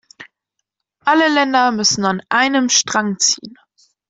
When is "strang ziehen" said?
2.69-3.53